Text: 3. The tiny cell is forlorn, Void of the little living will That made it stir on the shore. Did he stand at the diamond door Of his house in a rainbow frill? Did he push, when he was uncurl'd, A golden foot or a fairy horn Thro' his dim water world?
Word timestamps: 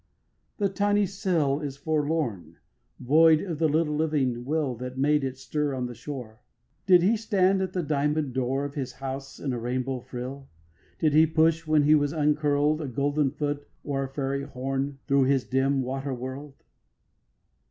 3. 0.57 0.65
The 0.67 0.73
tiny 0.73 1.05
cell 1.05 1.59
is 1.59 1.77
forlorn, 1.77 2.55
Void 2.99 3.39
of 3.41 3.59
the 3.59 3.69
little 3.69 3.95
living 3.95 4.45
will 4.45 4.73
That 4.77 4.97
made 4.97 5.23
it 5.23 5.37
stir 5.37 5.75
on 5.75 5.85
the 5.85 5.93
shore. 5.93 6.41
Did 6.87 7.03
he 7.03 7.15
stand 7.15 7.61
at 7.61 7.73
the 7.73 7.83
diamond 7.83 8.33
door 8.33 8.65
Of 8.65 8.73
his 8.73 8.93
house 8.93 9.39
in 9.39 9.53
a 9.53 9.59
rainbow 9.59 9.99
frill? 9.99 10.49
Did 10.97 11.13
he 11.13 11.27
push, 11.27 11.67
when 11.67 11.83
he 11.83 11.93
was 11.93 12.13
uncurl'd, 12.13 12.81
A 12.81 12.87
golden 12.87 13.29
foot 13.29 13.67
or 13.83 14.03
a 14.05 14.09
fairy 14.09 14.41
horn 14.41 14.97
Thro' 15.07 15.23
his 15.23 15.43
dim 15.43 15.83
water 15.83 16.15
world? 16.15 16.55